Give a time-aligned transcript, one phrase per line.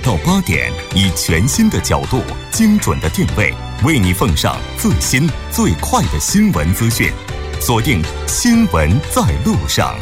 [0.00, 3.52] 到八点，以全新的角度、精准的定位，
[3.84, 7.12] 为你奉上最新最快的新闻资讯。
[7.60, 9.94] 锁定《新闻在路上》。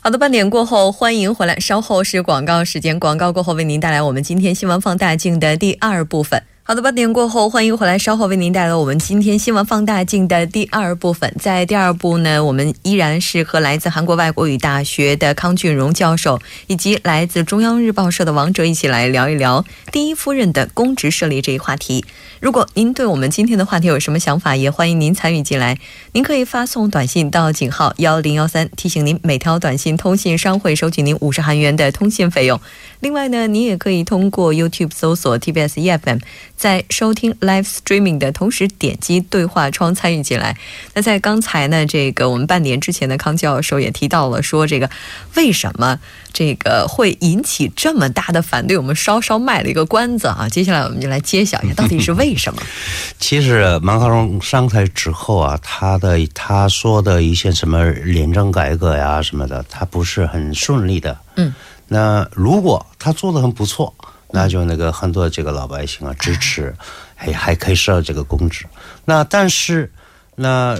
[0.00, 1.58] 好的，半点过后，欢迎回来。
[1.58, 6.42] 稍后是广告时间，广告过后为您带来我们今天新闻放大镜的第二部分。
[6.70, 7.98] 好的，八点过后，欢迎回来。
[7.98, 11.34] 稍后为您带来我们今天新闻放大镜的第二部分。
[11.36, 16.38] 在第二部呢，我们依然是和来自韩国外国语大学的康俊荣教授，
[16.68, 22.04] 以及来自中央日报社的王哲一起来聊一聊第一夫人的公职设立这一话题。
[22.38, 25.76] 如果您对我们今天的话题有什么想法，也欢迎您参与进来。
[26.12, 32.60] 您可以发送短信到井号幺零幺三，提醒您每条短信通信商会收取您五十韩元的通信费用。
[33.00, 36.20] 另外呢，您也可以通过 YouTube 搜索 TBS EFM。
[36.60, 40.54] 在收听 live streaming 的同时，点击对话窗参与进来。
[40.92, 44.90] 那在刚才呢，这个我们半年之前的康教授也提到了，说这个
[45.36, 45.98] 为什么
[46.34, 48.76] 这个会引起这么大的反对？
[48.76, 52.60] 我们稍稍卖了一个关子啊，接下来我们就来揭晓一下，到底是为什么？
[53.18, 61.16] 其实马克龙上台之后啊，他的他说的一些什么廉政改革呀什么的，他不是很顺利的。
[61.36, 61.54] 嗯，
[61.88, 63.94] 那如果他做的很不错。
[64.32, 66.74] 那就那个很多这个老百姓啊支持，
[67.16, 68.64] 还还可以设这个公职。
[69.04, 69.90] 那但是，
[70.36, 70.78] 那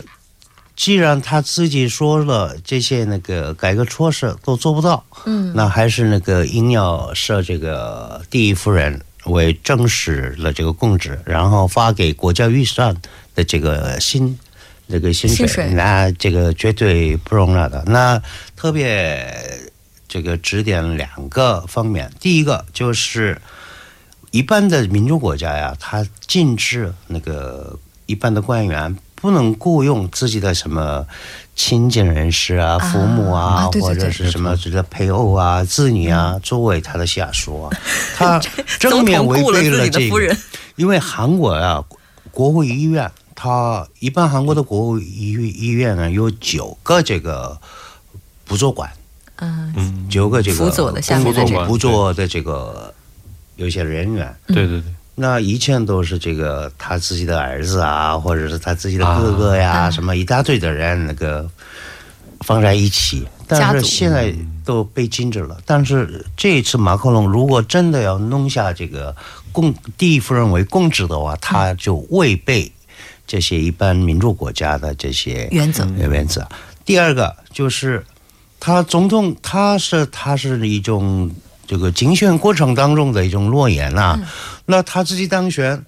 [0.77, 12.97] 既然他自己说了这些那个改革措施都做不到，嗯，那还是那个硬要设这个第一夫人为正式的这个公职，然后发给国家预算
[13.35, 14.39] 的这个薪
[14.89, 17.83] 这个薪水，那这个绝对不容纳的。
[17.87, 18.23] 那
[18.57, 19.70] 特别。
[20.11, 23.41] 这个指点两个方面，第一个就是
[24.33, 31.07] 一般的民主国家呀，它禁止那个一般的官员不能雇佣自己的什么
[31.55, 37.71] 亲近人士啊、父母啊，或者是什么这个配偶啊、子女啊作为他的下属啊，
[38.19, 38.41] 他
[38.81, 40.37] 正面违背了这个。
[40.75, 41.85] 因为韩国啊，
[42.33, 47.61] 国会医院，他一般韩国的国会医医院呢有九个这个
[48.45, 48.91] 不做官。
[49.41, 52.93] 嗯，九个这个辅佐的下面的辅佐的这个
[53.57, 54.83] 有些人员，对对对，
[55.15, 61.49] 那以前都是这个他自己的儿子啊，或者是他自己的哥哥呀，什么一大堆的人那个
[62.41, 64.35] 放在一起，但是现在
[64.65, 65.59] 都被禁止了。
[65.65, 69.15] 但是这一次马克龙如果真的要弄下这个
[69.53, 72.71] 公第一夫人为公职的话，他就违背
[73.27, 75.87] 这些一般民主国家的这些原则。
[75.97, 76.47] 原则。
[76.85, 78.05] 第二个就是。
[78.61, 81.29] 他总统，他是他是一种
[81.67, 84.21] 这个竞选过程当中的一种诺言啊。
[84.67, 85.83] 那他自己当选，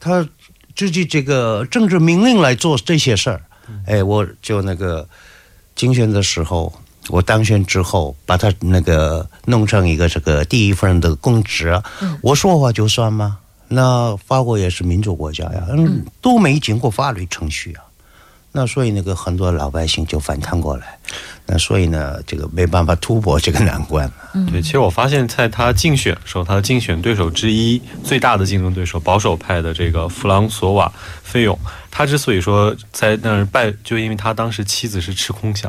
[0.00, 0.28] 他
[0.74, 3.40] 自己这个政治命令来做这些事儿。
[3.86, 5.08] 哎，我就那个
[5.74, 6.72] 竞选的时候，
[7.08, 11.80] 我当选之后，把他那个弄成一个这个第一夫人的公职，
[12.20, 13.38] 我说话就算吗？
[13.68, 17.85] 那法国也是民主国家呀，嗯，都没经过法律程序啊。
[18.56, 20.98] 那所以那个很多老百姓就反抗过来。
[21.44, 24.10] 那所以呢，这个没办法突破这个难关。
[24.50, 30.90] 对，其实我发现，在他竞选的时候，他的竞选对手之一，最大的竞争对手，保守派的这个弗朗索瓦
[31.22, 31.56] 费勇，
[31.90, 35.68] 他之所以说在那儿败，就因为他当时妻子是吃空饷，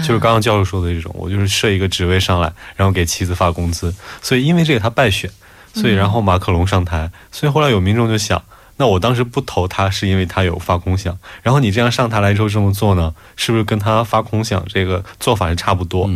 [0.00, 5.30] 就是刚刚教授说的这种，我就是设一个职位上来，然后给妻子发工资，所以因为这个他败选，
[5.74, 8.42] 所以然后马克龙上台，所以后来有民众就想。
[8.80, 11.14] 那我当时不投他，是因为他有发空饷。
[11.42, 16.10] 然后你这样上台来之后这么做呢，是不是跟他发空饷这个做法是差不多？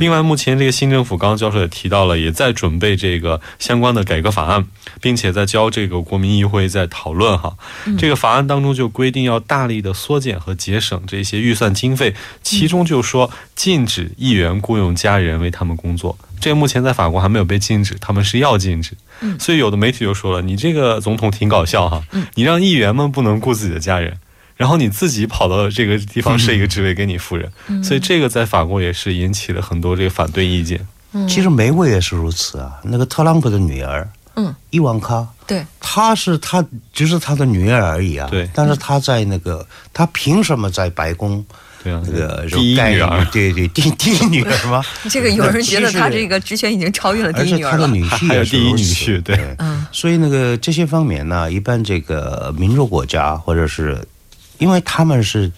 [0.00, 4.66] 另外，目前这个新政府，刚刚教授也提到了，也在准备这个相关的改革法案，
[5.00, 7.56] 并且在交这个国民议会在讨论哈。
[7.96, 16.18] 这个法案当中就规定要大力的缩减和节省这些预算经费，其中就说禁止议员雇佣家人为他们工作。
[16.40, 18.92] 这个目前在法国还没有被禁止，他们是要禁止。
[19.38, 22.02] 所以有的媒体就说了：“你这个总统挺搞笑哈，
[22.34, 24.16] 你让议员们不能顾自己的家人，
[24.56, 27.50] 然后你自己跑到这个地方设一个职位给你夫人。”
[27.82, 30.86] 所以这个在法国也是引起了很多这个反对意见。
[31.26, 38.28] 其实美国也是如此啊，那个特朗普的女儿，嗯，伊万卡，对，她是她只是她的女儿而已啊。
[38.30, 41.44] 对，但是她在那个，她凭什么在白宫？
[41.82, 44.82] 对啊，这个第一女儿，对对，第第一女儿吗？
[45.08, 47.88] 这个有人觉得他这个职权已经超越了第一女儿了。
[48.08, 49.86] 还有第一女婿，对，嗯。
[49.92, 53.96] 所以那个这些方面呢，一般这个民主国家或者是，
[54.58, 55.50] 因为他们是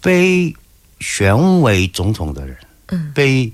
[0.00, 0.54] 被
[1.00, 2.56] 选为总统的人，
[2.86, 3.52] 嗯，被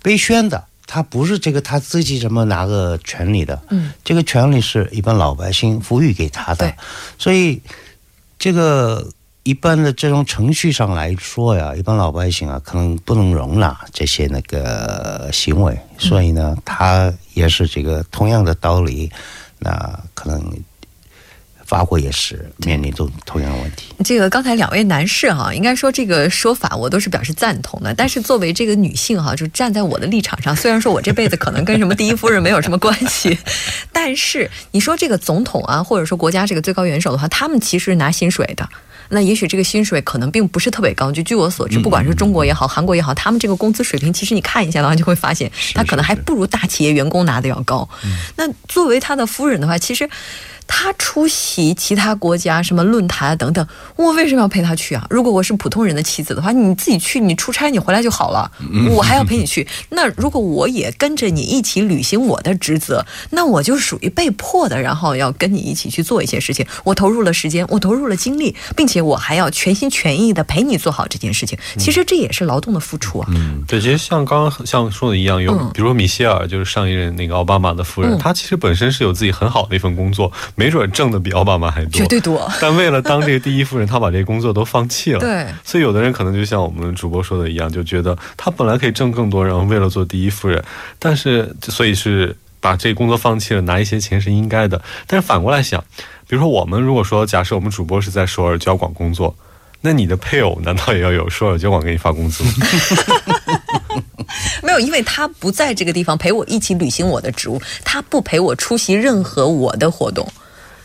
[0.00, 6.72] 被选的，他不是这个他自己怎么拿个权利的，嗯，这个权利是一般老百姓赋予给他的，
[7.18, 7.60] 所以
[8.38, 9.10] 这个。
[9.46, 19.10] 一般的这种程序上来说呀，一般老百姓啊，可能不能容纳这些那个行为，所以呢，他也是这个同样的道理，
[19.60, 20.42] 那可能。
[21.66, 23.92] 法国也是面临同同样的问题。
[24.04, 27.92] 这个刚才两位男士哈，应该说这个说法我都是表示赞同的。
[27.92, 33.36] 但是作为这个女性哈，就站在我的立场上，虽然说我这辈子可能跟什么第一夫人没有什么关系，
[33.92, 38.68] 但是你说这个总统啊，或者说国家这个最高元首的话，他们其实拿薪水的。
[39.08, 41.12] 那也许这个薪水可能并不是特别高。
[41.12, 47.88] 就据我所知，不管是中国也好，韩国也好，他们这个工资水平，其实你看一下的话，就会发现他可能还不如大企业员工拿的要高。
[48.36, 50.08] 那作为他的夫人的话，其实。
[50.66, 53.66] 他出席其他国家什么论坛等等，
[53.96, 55.06] 我为什么要陪他去啊？
[55.08, 58.50] 如果我是普通人的妻子的话，你自己去，你出差你回来就好了，
[58.90, 59.66] 我还要陪你去。
[59.90, 66.66] 那如果我也跟着你一起履行我的职责，那我就属于被迫的，然后要跟你一起去做一些事情。
[66.84, 71.58] 我投入了时间，我投入了精力，并且我还要全心全意的陪你做好这件事情。
[71.78, 73.28] 其实这也是劳动的付出啊。
[73.30, 80.30] 嗯，对，其实像刚刚像说的一样，有比如说米歇尔，就是上一任那个奥巴马的夫人，她其实本身是有自己很好的一份工作。
[80.56, 82.50] 没准挣的比奥巴马还多，绝对多。
[82.60, 85.20] 但为了当这个第一夫人，她把这个工作都放弃了。
[85.20, 90.64] 对，所以有的人可能就像我们主播说的一样，就觉得她本来可以挣更多，然后为了做第一夫人，
[90.98, 94.80] 但是所以是把这工作放弃了，拿一些钱是应该的。
[95.06, 95.78] 但是反过来想，
[96.26, 99.36] 比如说我们如果说假设我们主播是在首尔交广工作，
[99.82, 102.50] 那你的配偶难道也要有首尔交广给你发工资吗？
[104.62, 110.26] 没有，因为他不在这个地方陪我一起履行我的职务，他不陪我出席任何我的活动。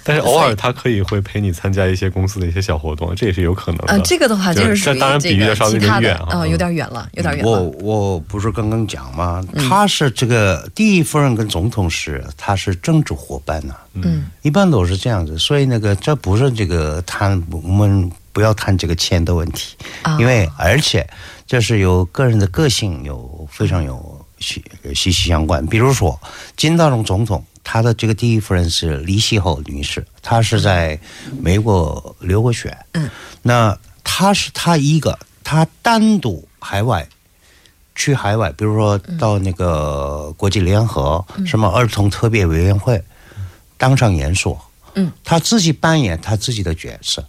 [0.04, 3.94] 但是偶尔他可以会陪你参加一些公司的一些小活动，这也是有可能的。
[3.94, 7.52] 呃，这个的话就是这当然比喻的稍微有点远啊，有点远了，有点远了。
[7.52, 9.44] 我我不是刚刚讲吗？
[9.70, 15.38] 他是这个第一夫人跟总统是他是政治伙伴呐，嗯，一般都是这样子。
[15.38, 19.76] 所以那个这不是这个谈我们不要谈这个钱的问题，
[20.20, 21.08] 因为而且。
[21.48, 24.64] 这是有个人的个性有非常有息
[24.96, 25.66] 息息相关。
[25.68, 26.20] 比如说
[26.58, 31.00] 金大中总统，他的这个第一夫人是李希厚女士，她是在
[31.40, 32.76] 美国留过学。
[32.94, 33.10] 嗯，
[33.44, 37.08] 那她是她一个，她单独海外
[37.96, 43.02] 去海外，比如说到那个国际联合什么儿童特别委员会
[43.78, 44.60] 当上演说。
[44.96, 47.24] 嗯，她自己扮演她自己的角色，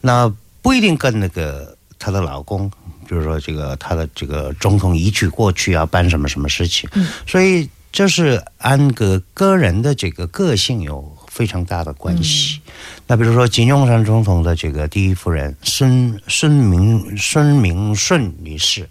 [0.00, 2.70] 那不一定跟那个她的老公。
[3.06, 6.88] 比如说，这个他的这个总统一去过去要办什么什么事情，
[7.26, 12.60] 所以这是安格个人的这个个性有非常大的关系。
[13.06, 18.88] 那比如说金永山总统的这个第一夫人孙孙明孙明顺女士，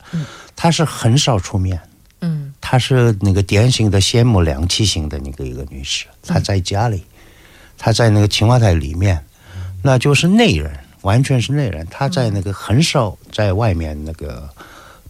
[0.56, 1.80] 她是很少出面，
[2.22, 7.04] 嗯，她是那个典型的羡慕良气型的那个一个女士，她在家里，
[7.78, 9.24] 她在那个青瓦台里面，
[9.82, 10.72] 那就是内人。
[11.04, 14.50] 完全是内人，他在那个很少在外面那个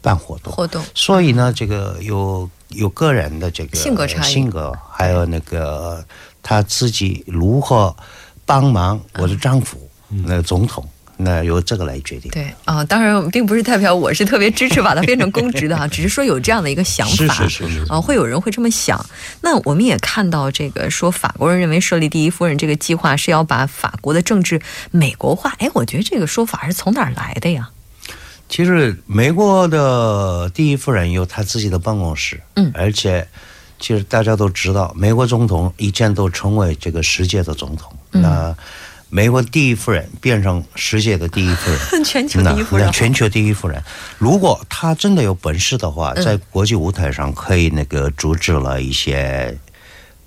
[0.01, 6.06] 办活动，活动，所以呢，这个有有个人的这个性格差异，性格还有那个
[6.44, 7.95] 他自己如何
[8.45, 9.80] 帮忙我的丈夫，
[10.10, 10.88] 那个总统。
[11.24, 12.30] 那由这个来决定。
[12.31, 17.34] 对啊，当然并不是代表我是特别支持把它变成公职的哈， 只是说有这样的一个想法。
[17.34, 19.03] 是是是啊，会有人会这么想。
[19.42, 24.62] 那我们也看到这个说法国人认为设立第一夫人这个计划是要把法国的政治
[24.92, 25.53] 美国化。
[25.60, 27.70] 哎，我觉得这个说法是从哪儿来的呀？
[28.50, 33.27] 其实美国的第一夫人有她自己的办公室，嗯，而且
[33.80, 37.92] 其实大家都知道，美国总统以前都成为这个世界的总统。
[38.12, 38.56] 那
[39.13, 43.79] 美国第一夫人变成世界的第一夫人， 全球第一夫人，全球第一夫人。
[44.17, 49.55] 如果她真的有本事的话，在国际舞台上可以那个阻止了一些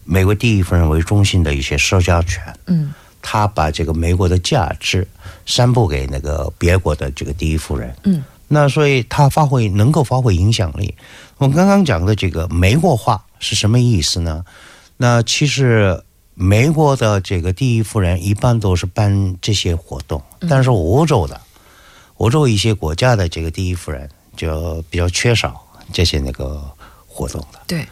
[0.05, 2.40] 美国第一夫人为中心的一些社交圈。
[2.66, 5.05] 嗯，她把这个美国的价值
[5.47, 7.93] 散布给那个别国的这个第一夫人。
[8.05, 10.95] 嗯，那所以她发挥能够发挥影响力。
[11.38, 14.45] 我刚刚讲的这个美国化是什么意思呢？
[14.97, 16.00] 那其实。
[16.38, 21.40] 美国的这个第一夫人一般都是办这些活动，但是欧洲的，
[22.19, 26.62] 欧洲一些国家的这个第一夫人就比较缺少这些那个
[27.07, 27.59] 活动的。
[27.66, 27.88] 对，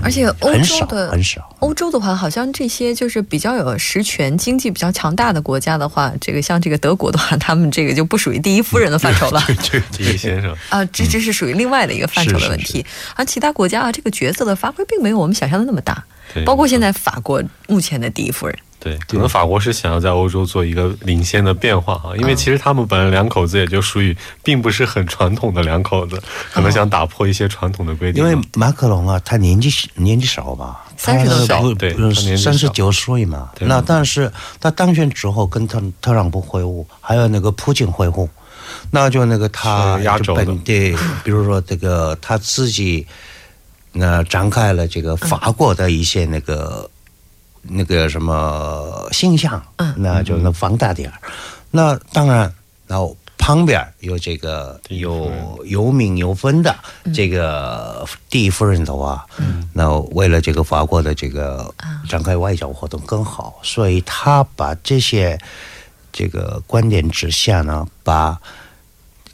[0.00, 1.56] 而且欧洲的很少。
[1.58, 9.42] 欧洲的话，好像这些就是比较有实权、经济比较强大的国家的话，这个像这个德国的话，他们这个就不属于第一夫人的范畴了。
[9.60, 12.86] 这第一先生啊，这这是属于另外的一个范畴的问题。
[13.16, 16.04] 而其他国家啊，这个角色的发挥并没有我们想象的那么大。
[16.44, 28.22] 包括现在法国目前的第一夫人，对，可能法国是想要在欧洲做一个领先的变化啊，因为其实他们本来两口子也就属于并不是很传统的两口子，可能想打破一些传统的规定。
[28.22, 33.50] 因为马克龙啊，他年纪年纪少嘛，三十多岁，对，三十九岁嘛。
[33.60, 34.30] 那但是
[34.60, 38.28] 他当选之后跟特特朗普会晤，还有那个普京会晤，
[38.90, 39.98] 那就那个他
[40.34, 43.06] 本地，比如说这个他自己，
[43.92, 46.88] 那展开了这个法国的一些那个。
[47.70, 51.20] 那个什么形象，嗯，那就能放大点儿。
[51.72, 52.50] 那当然，
[52.86, 55.30] 然后旁边有这个有
[55.66, 56.74] 有名有分的
[57.12, 61.74] 这个第一夫人的话，嗯，那为了这个法国的这个
[62.08, 65.38] 展开外交活动更好，所以他把这些
[66.10, 68.40] 这个观点之下呢，把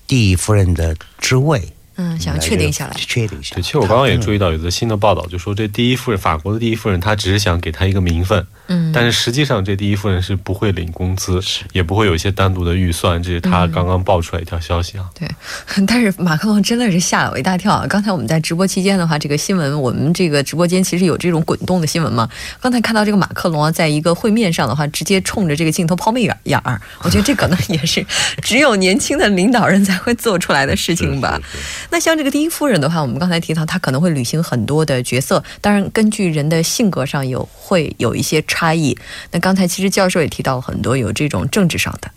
[0.08, 1.73] 第一夫人的职位。
[1.96, 3.60] 嗯，想要确定下来，确定下来。
[3.60, 8.44] 对，其实我刚刚也注意到有一则新的报道，就说这第一夫人，法国的第一夫人，她只是想给她一个名分。
[8.66, 11.40] 嗯，但是实际上这第一夫人是不会领工资，
[11.72, 13.22] 也不会有一些单独的预算。
[13.22, 15.04] 这是他刚刚爆出来一条消息啊。
[15.18, 15.28] 对，
[15.86, 17.86] 但是马克龙真的是吓了我一大跳啊！
[17.86, 22.28] 刚才我们在直播期间的话，这个新闻，我们这个直播间其实有这种滚动的新闻嘛。
[22.60, 28.04] 刚才看到这个马克龙啊，在一个会面上的话，直接冲着这个镜头抛媚眼眼儿， 我觉得这可能也是
[28.42, 31.38] 只有年轻的领导人才会做出来的事情吧。
[31.90, 38.96] 那像这个第一夫人的话，我们刚才提到，她可能会履行很多的角色，当然根据人的性格上有会有一些差异。
[39.32, 42.08] 那刚才其实教授也提到很多有这种政治上的，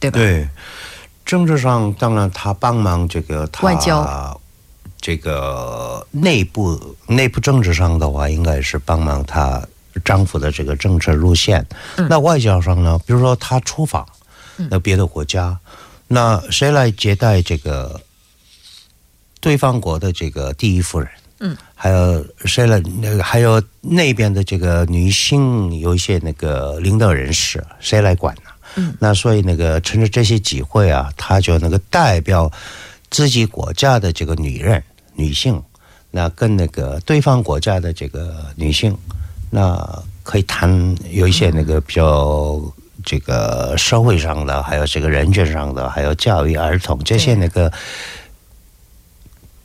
[0.00, 0.18] 对吧？
[0.18, 0.48] 对，
[1.26, 4.40] 政治上当然他帮忙这个外交，
[4.98, 9.62] 这个内部内部政治上的话，应该是帮忙他
[10.02, 11.64] 丈夫的这个政治路线。
[12.08, 14.08] 那外交上呢，比如说他出访，
[14.70, 15.58] 那别的国家，
[16.08, 18.00] 那谁来接待这个
[19.40, 21.08] 对方国的这个第一夫人？
[21.38, 22.80] 嗯，还有谁来？
[23.02, 28.50] 那个还有那边的这个女性，有一些那个领导人士，谁来管呢？
[28.76, 32.50] 嗯，那所以那个趁着这些机会啊，他就那个代表
[33.10, 34.82] 自己国家的这个女人、
[35.14, 35.62] 女性，
[36.10, 38.96] 那跟那个对方国家的这个女性，
[39.50, 42.58] 那可以谈有一些那个比较
[43.04, 47.70] 这个社会上的，还有这个人权上的，还有教育儿童这些那个。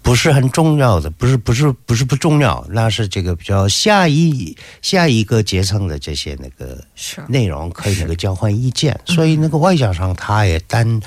[0.04, 6.84] 不是很重要的，不是不是不是不重要，那是这个比较下一下一个阶层的这些那个
[7.28, 11.00] 内容可以那个交换意见，所以那个外交上他也担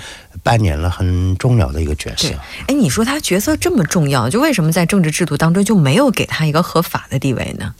[0.42, 2.28] 扮演了很重要的一个角色。
[2.66, 7.74] 哎，你说他角色这么重要，就为什么在政治制度当中就没有给他一个合法的地位呢？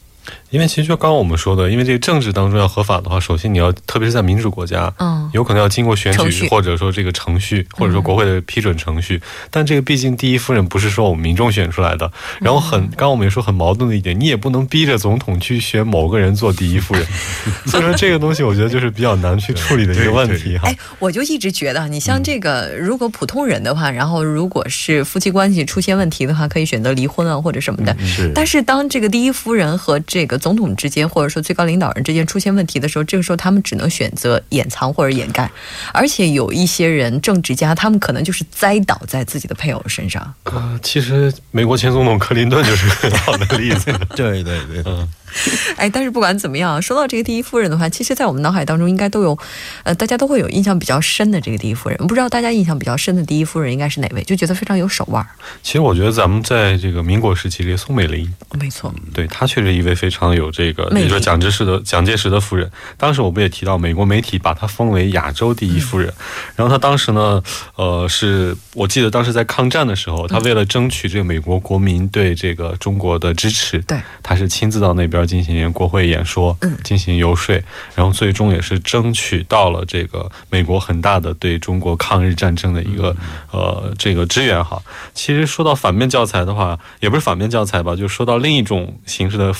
[0.55, 9.21] 因为其实就刚刚我们说的，因为这个政治当中要合法的话，首先你要，特别是在民主国家，嗯，有可能要经过选举，或者说这个程序，或者说国会的批准程序。
[9.51, 12.09] 但这个毕竟第一夫人不是说我们民众选出来的，
[12.41, 17.05] 然后很，刚刚我们也说很矛盾的一点，你也不能逼着总统去选某个人做第一夫人。
[17.67, 20.69] 所以说这个东西，我觉得就是比较难去处理的一个问题哈。
[20.69, 27.97] 哎，我就一直觉得，你像这个，如果普通人的话，然后如果是夫妻关系出现问题的话，可以选择离婚啊或者什么的。
[28.07, 28.31] 是。
[28.33, 35.51] 但是当这个第一夫人和这个总统之间，或者说最高领导人之间出现问题的时候，这个时候他们只能选择掩藏或者掩盖，
[35.91, 40.23] 而且有一些人政治家，他们可能就是栽倒在自己的配偶身上。
[40.43, 43.91] 啊，其实美国前总统克林顿就是很好的例子。
[44.15, 45.09] 对对对，嗯。
[45.77, 49.39] 哎，但是不管怎么样，说到这个第一夫人的话，其实，在我们脑海当中应该都有，
[49.83, 51.99] 呃，大家都会有印象比较深的这个第一夫人。
[52.07, 54.23] 不知道大家印象比较深的第一夫人应该是哪位？
[54.23, 55.27] 就觉得非常有手腕。
[55.63, 62.71] 其实我觉得咱们在这个民国时期，这个宋美龄，没错，对她确实一位非常有这个，你说蒋介石的蒋介石的夫人。
[62.97, 66.13] 当时我不也提到，美国媒体把她封为亚洲第一夫人。
[66.55, 67.43] 然后她当时呢，
[67.75, 75.24] 呃，是我记得当时在抗战的时候，她为了争取这个美国国民对这个中国的支持，对，她是亲自到那边。
[75.27, 77.61] 进行国会演说，进行游说，
[77.95, 83.15] 然后最终也是争取到了这个美国很大的对中国抗日战争的一个
[83.51, 84.83] 呃这个支援哈。
[85.15, 89.55] 其实说到反面教材的话，也不是反面教材吧，就说到另一种形式的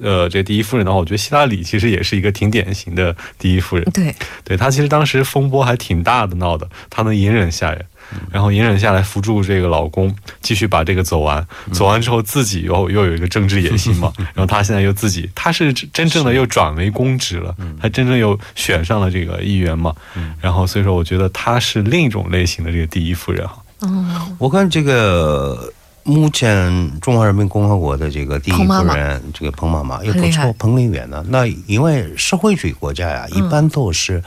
[0.00, 3.84] 呃这第一夫人的话，我觉得希拉里其实也是一个挺典型的第一夫人。
[3.92, 4.14] 对，
[4.44, 7.84] 对她其实当时风波还挺大的，闹的，她能隐忍下来。
[8.30, 19.94] 然后隐忍下来扶助这个老公继续把这个走完，走完之后自己又又有一个政治野心嘛， 然后他现在又自己，他是真正的又转为公职了，他真正又选上了这个议员嘛，
[20.40, 23.58] 然后所以说我觉得他是另一种类型的这个第一夫人哈。
[23.80, 25.72] 嗯，我看这个
[26.04, 34.22] 目前中华人民共和国的这个第一夫人这个彭妈妈也不错，彭丽媛呢，那因为社会主义国家呀，一般都是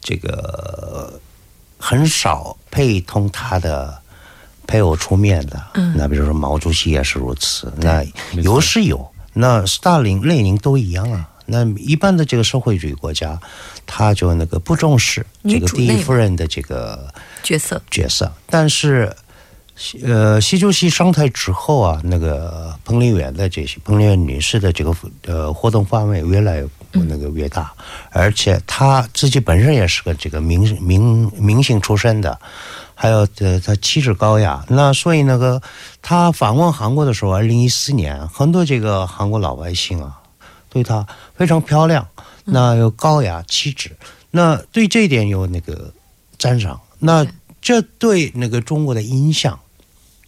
[0.00, 1.20] 这个。
[1.86, 3.94] 很少配通他的
[4.66, 5.62] 配偶出面的，
[5.94, 8.02] 那比如说毛主席也是如此，那
[8.40, 13.38] 有是有，那斯大林、列宁都一样啊，那一般的这个社会主义国家，
[13.84, 17.12] 他就那个不重视这个第一夫人的这个
[17.42, 17.82] 角色。
[17.90, 18.32] 角色。
[18.46, 19.14] 但是，
[20.02, 24.94] 呃，习主席上台之后啊，那个彭丽媛的这些彭丽媛女士的这个
[25.26, 26.62] 呃活动范围越来
[26.92, 27.72] 那个越大，
[28.10, 32.38] 而且她自己本身也是个这个明明明星出身的。
[32.96, 35.60] 还有，呃，她气质高雅，那所以那个
[36.00, 40.20] 她访问韩国的时候，二零一四年，很多这个韩国老百姓啊，
[40.70, 41.04] 对她
[41.34, 42.06] 非常漂亮，
[42.44, 43.90] 那有高雅气质，
[44.30, 45.92] 那对这一点有那个
[46.38, 47.26] 赞赏，那
[47.60, 49.58] 这对那个中国的印象，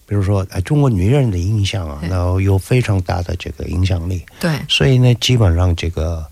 [0.07, 4.25] 比如说哎，中国女人的印象啊，然后有非常大的这个影响力。
[4.41, 6.25] 对，所以呢，基本上这个。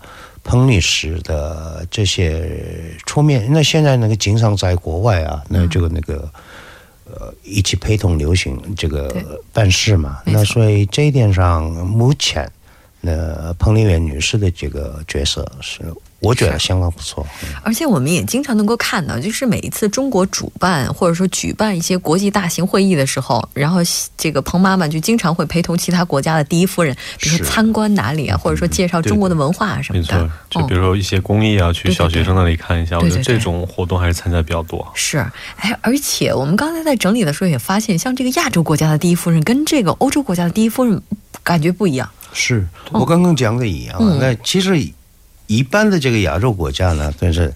[0.47, 6.31] 彭女士的这些出面，那现在那个经常在国外啊，那这个那个
[7.05, 12.47] 呃，一起陪同流行这个办事嘛，那所以这一点上，目前
[13.01, 15.81] 那彭丽媛女士的这个角色是。
[16.19, 17.25] 我觉得相当不错，
[17.61, 23.79] 而且我们也经常能够看到，就是每一次中国主办或者说举办一些国际大型会议的时候，然后
[24.17, 30.29] 这个彭妈妈就经常会陪同其他国家的第一夫人，比如说参观哪里啊，或者说介绍中国的文化什么的。
[30.49, 32.97] 就比如说一些公益啊，去小学生那里看一下。
[32.97, 34.87] 我觉得这种活动还是参加比较多。
[34.95, 35.19] 是，
[35.57, 40.99] 哎，而且我们刚才在整理的时候也发现，像这个亚洲国家的第一夫人跟这个欧洲国家的第一夫人
[41.43, 42.09] 感觉不一样。
[42.33, 44.75] 是我刚刚讲的一样，那其实。
[45.47, 47.53] 一般的这个亚洲国家呢，但是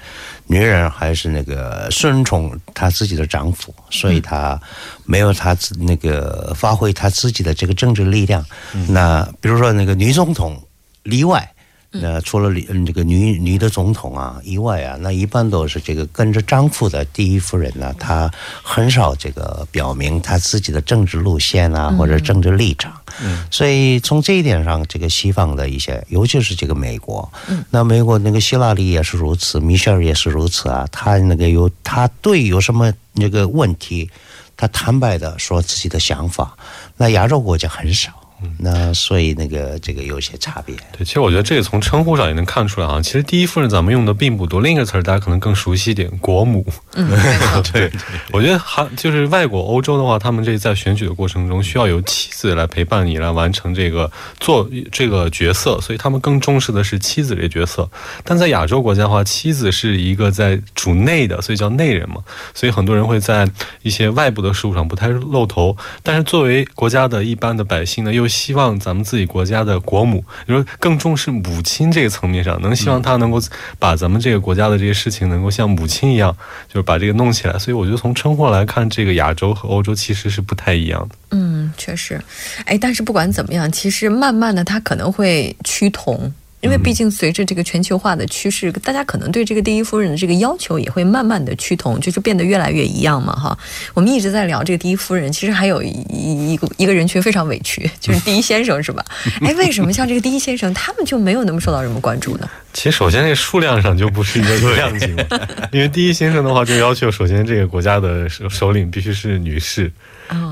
[0.47, 4.59] 女人还是那个顺从她自己的丈夫，所以她
[5.05, 8.45] 没有她自那个发挥她自己的这个政治力量。
[8.87, 10.61] 那比如说那个女总统
[11.03, 11.51] 例外。
[11.91, 18.31] 那除了嗯这个女女的总统啊以外啊，那一般都是这个跟着丈夫的第一夫人呢，她
[18.61, 22.93] 很少这个表明她自己的政治路线啊或者政治立场。
[23.21, 30.87] 嗯，所以从这一点上，这个西方的一些，尤其是这个美国，嗯，那美国那个希拉里也是如此，米歇尔也是如此啊。
[30.91, 34.07] 他那个有他对有什么那个问题，
[34.55, 36.55] 他坦白的说自己的想法。
[36.97, 38.11] 那亚洲国家很少。
[38.57, 40.75] 那所以那个这个有些差别。
[40.97, 43.01] 对，其实我觉得这个从称呼上也能看出来啊。
[43.01, 46.65] 其实第一夫人咱们用的并不多，另一个词儿大家可能更熟悉一点，国母。
[46.95, 47.07] 嗯，
[47.71, 47.91] 对，
[48.31, 57.87] 我觉得韩就是外国欧洲的话，他们这在选举的过程中需要有妻子来陪伴你，来完成这个做这个角色，所以他们更重视的是妻子这角色。
[58.23, 62.23] 但在亚洲国家的话，妻子是一个在主内的，所以叫内人嘛。
[62.55, 63.47] 所以很多人会在
[63.83, 65.77] 一些外部的事务上不太露头。
[66.01, 73.39] 但是作为国家的一般的百姓呢，又希望咱们自己国家的国母，就是更重视母亲这个层面上，能希望她能够
[73.77, 76.35] 把咱们这个国家的这些事情能够像母亲一样，
[76.73, 77.57] 就把这个弄起来。
[77.57, 81.15] 所以我觉得从称呼来看，这个亚洲和欧洲其实是不太一样的。
[81.31, 82.21] 嗯，确实。
[82.65, 86.33] 哎，但是不管怎么样，其实慢慢的它可能会趋同。
[86.61, 93.57] 因为毕竟随着这个全球化的趋势，大家可能对这个第一夫人的这个要求也会慢慢的趋同，就是变得越来越一样嘛，哈。
[93.93, 99.03] 我们一直在聊这个第一夫人，其实还有一一个一个人群非常委屈，就是第一先生，是吧？
[99.41, 102.49] 哎，为什么像这个第一先生，他们就没有那么受到人们关注呢？
[102.73, 105.23] 其实首先这数量上就不是一个量级嘛，
[105.71, 109.91] 因为第一先生的话就要求，首先这个国家的首首领必须是女士。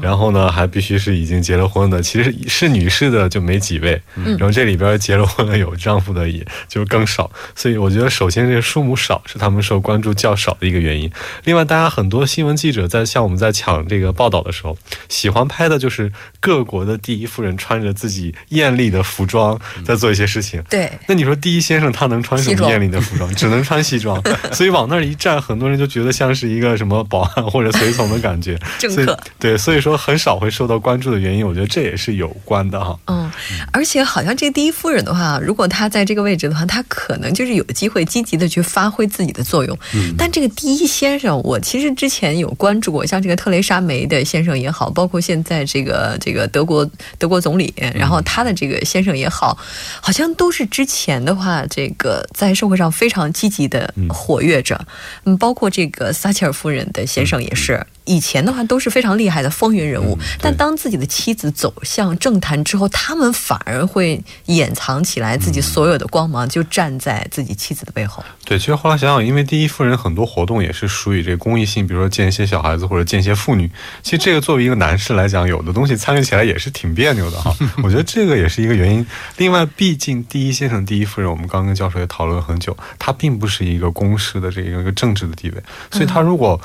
[0.01, 11.11] 然后呢，还必须是已经结了婚的，其实是女士的就没几位，然后这里边结了婚的有丈夫的也就更少，所以我觉得首先这个数目少是他们受关注较少的一个原因。
[11.43, 14.77] 另外，大家很多新闻记者在像我们在抢这个报道的时候，
[15.09, 20.63] 喜欢拍的就是各国的第一夫人穿着自己艳丽的服装在做一些事情。
[20.69, 23.33] 对，那你说第一先生他能穿什么艳丽的服装？
[23.35, 24.19] 只能穿西装，
[24.51, 28.57] 所以往那儿一站，很多人就觉得像是一个什么保安或者随从的感觉。
[28.79, 29.55] 政客对。
[29.67, 32.97] 所以说很少会受到关注的原因，我觉得这也是有关的哈。
[33.07, 33.29] 嗯，
[33.73, 39.77] 而且好像这第一夫人的话，如果她在这个位置的话，她可能就是有机会积极的去发挥自己的作用。
[39.93, 49.57] 嗯，但这个第一先生，我其实之前有关注过，像这个特蕾莎梅的先生也好，包括现在这个这个德国德国总理，然后他的这个先生也好，
[49.99, 54.79] 好像都是之前的话，这个在社会上非常积极的活跃着。
[55.25, 57.85] 嗯，包括这个撒切尔夫人的先生也是。
[58.07, 68.23] 以前的话都是非常厉害的风云人物，但当自己的妻子走向政坛之后，他们反而会掩藏起来自己所有的光芒，就站在自己妻子的背后。
[68.45, 73.69] 对，其实后来想想，因为第一夫人很多活动也是属于这个公益性，比如说见一些小孩子或者见一些妇女。
[74.01, 77.53] 其实这个作为一个男士来讲，有的东西参与起来也是挺别扭的哈。
[77.83, 79.05] 我觉得这个也是一个原因。
[79.35, 86.59] 另外，毕竟第一先生、第一夫人，我们刚跟教授也讨论了很久，他并不是一个公式的这个一个政治的地位，所以他如果。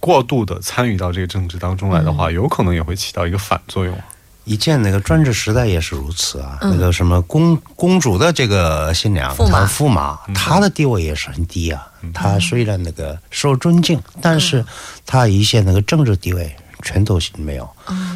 [0.00, 3.96] 过度的参与到这个政治当中来的话，有可能也会起到一个反作用。
[4.44, 9.66] 一见那个专制时代也是如此啊，那个什么公公主的这个新娘，驸马。
[9.66, 11.86] 驸马，她的地位也是很低啊。
[12.14, 14.64] 她虽然那个受尊敬，但是
[15.04, 17.68] 她一些那个政治地位全都没有。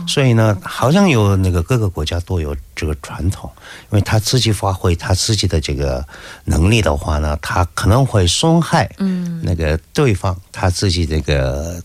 [0.07, 3.51] 所以呢，好像有那个各个国家都有这个传统，
[3.91, 6.07] 因为他自己发挥他自己的这个
[6.45, 11.83] 能力的话呢，他可能会损害嗯那个对方他自己这个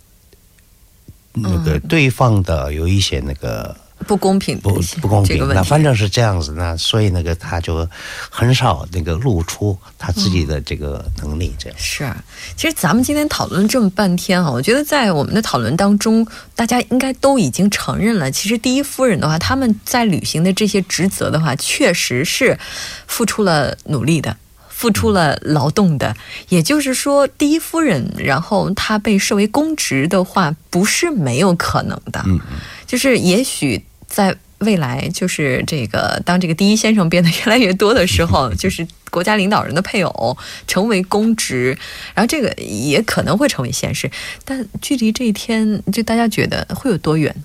[1.33, 3.75] 那个对方的有一些那个。
[4.07, 7.88] 不公平不不公平，这个那反正是这样子，那所以那个他就
[8.29, 11.77] 很少那个露出他自己的这个能力，这样。
[11.79, 12.23] 是，啊
[12.55, 22.57] 其实咱们今天讨论这么半天哈，我觉得在我们的讨论当中，大家应该都已经承认了，其实第一夫人的话，他们在履行的这些职责的话，确实是
[23.05, 24.35] 付出了努力的。
[24.69, 26.15] 付出了劳动的，
[26.47, 32.23] 也就是说，第一夫人，然后她被视为公职的话，不是没有可能的。
[32.25, 32.39] 嗯
[32.88, 41.77] 就是也许在未来，就是这个当这个第一先生变得越来越多的时候，就是国家领导人的配偶成为公职，
[42.13, 44.11] 然后这个也可能会成为现实。
[44.43, 47.43] 但距离这一天，就大家觉得会有多远呢？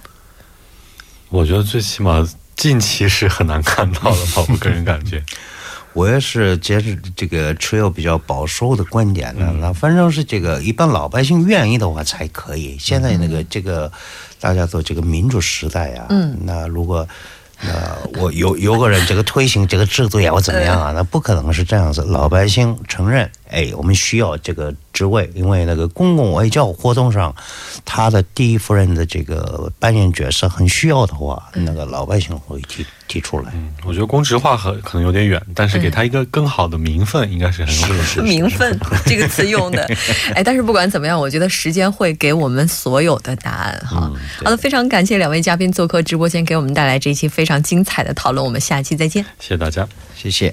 [1.28, 5.22] 我觉得最起码近期是很难看到的吧，我个人感觉。
[5.94, 12.76] 我也是接着这个持有比较保守的观点的，那反正是这个一般老百姓愿意的话才可以。
[12.80, 13.92] 现在那个这个
[14.44, 17.08] 大家都这个民主时代呀、嗯那如果
[17.62, 20.92] 那我有有个人这个推行这个制度呀，我怎么样啊？
[20.94, 22.02] 那不可能是这样子。
[22.02, 27.34] 老百姓承认，哎，我们需要这个职位，因为那个公共外交活动上，
[27.84, 33.52] 他的第一夫人的这个扮演角色很需要的话，那个老百姓会提提出来。
[33.54, 38.04] 嗯，我觉得公职化很可能有点远，但是给他一个更好的名分， 应该是很有可能。
[38.04, 39.88] 是名分这个词用的，
[40.34, 44.10] 哎，但是不管怎么样，我觉得时间会给我们所有的答案哈。
[44.12, 48.44] 嗯好的，非常感谢两位嘉宾做客直播间，给我们带来这一期非常精彩的讨论。
[48.44, 49.24] 我们下期再见。
[49.38, 49.86] 谢谢大家。
[50.16, 50.52] 谢谢。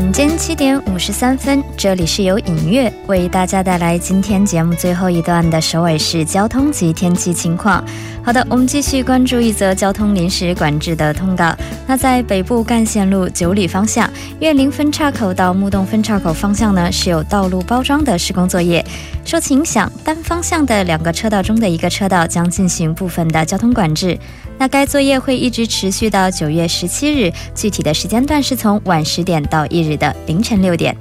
[0.00, 7.84] 晚间七点五十三分，这里是由影月为大家带来今天节目最后一段的首尔市交通及天气情况。
[8.24, 11.54] 好的，我们继续关注一则交通临时管制的通告。
[11.86, 14.08] 那在北部干线路九里方向，
[14.40, 18.82] 岳林分岔口到木洞分岔口方向呢，是有道路包装的施工作业。
[19.26, 24.18] 受其影响，单方向的两个车道中的一个车道将进行部分的交通管制。
[24.58, 30.96] 那该作业会一直持续到九月十七日，具体的时间段是从晚十点到一日的凌晨六点。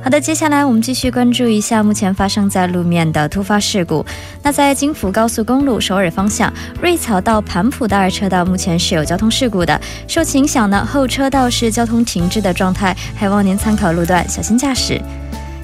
[0.00, 4.06] 好的，接下来我们继续关注一下目前发生在路面的突发事故。
[4.42, 15.00] 那在京福高速公路首尔方向瑞草到盘浦的二车道，目前是有交通事故的，受其影响呢，后车道是交通停滞的状态，还望您参考路段，小心驾驶。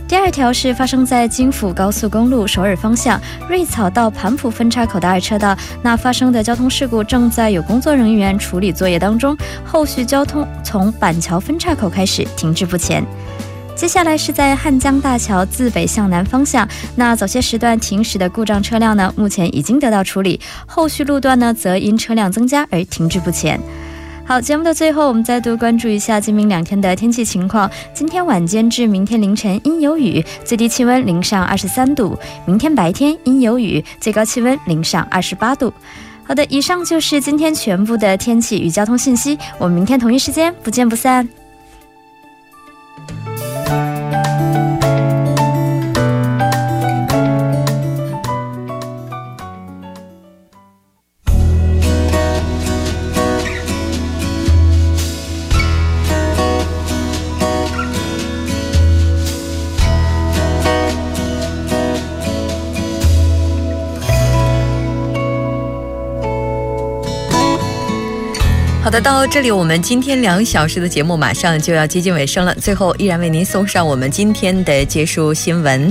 [0.07, 13.05] 第二条是发生在京釜高速公路首尔方向瑞草到盘浦分岔口的二车道，那发生的交通事故正在有工作人员处理作业当中，后续交通从板桥分岔口开始停滞不前。
[13.75, 23.59] 接下来是在汉江大桥自北向南方向，那早些时段停驶的故障车辆呢，目前已经得到处理，后续路段呢则因车辆增加而停滞不前。
[24.27, 27.71] 好，节目的最后，我们再度关注一下今明两天的天气情况。
[27.93, 35.71] 今天晚间至明天凌晨阴有雨，最低气温零上二十三度；明天白天阴有雨，最高气温零上二十八度。
[36.25, 39.39] 好的，以上就是今天全部的天气与交通信息。
[39.59, 41.29] 我们明天同一时间不见不散。
[68.85, 72.55] 好的，到这里我们今天两小时的节目马上就要接近尾声了。
[72.57, 75.90] 最后，依然为您送上我们今天的结束新闻。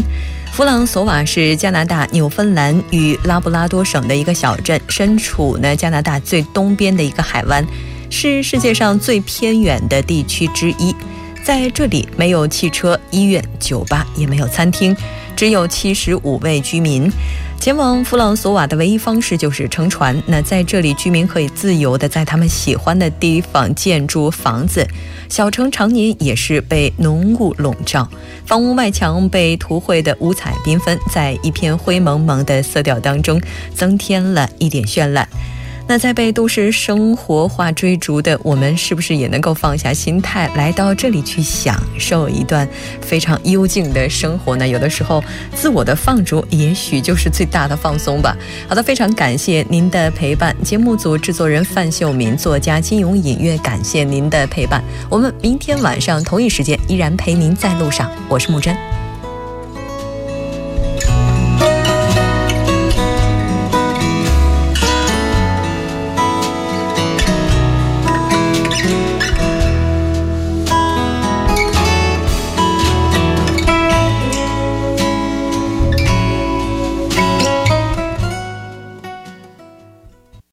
[0.52, 7.66] 弗朗索瓦是加拿大纽芬兰与拉布拉多省的一个小镇，身处呢加拿大最东边的一个海湾，
[8.12, 10.96] 是世界上最偏远的地区之一。
[11.44, 14.96] 在这里，没有汽车、医院、酒吧，也没有餐厅，
[15.36, 17.12] 只有七十五位居民。
[17.64, 20.22] 前往弗朗索瓦的唯一方式就是乘船。
[20.28, 24.86] 那在这里，居民可以自由地在他们喜欢的地方建筑房子。
[25.30, 28.06] 小城常年也是被浓雾笼罩，
[28.46, 33.42] 房屋外墙被涂绘的五彩缤纷，在一片灰蒙蒙的色调当中，
[33.74, 35.26] 增添了一点绚烂。
[35.86, 42.68] 那在被都市生活化追逐的我们，是不是也能够放下心态，来到这里去享受一段
[43.02, 44.68] 非常幽静的生活呢？
[44.68, 48.36] 有的时候，自我的放逐也许就是最大的放松吧。
[48.68, 50.56] 好的，非常感谢您的陪伴。
[50.64, 54.82] 节目组制作人范秀敏，作家金勇隐约，感谢您的陪伴。
[55.10, 58.10] 我们明天晚上同一时间依然陪您在路上。
[58.30, 58.93] 我是木真。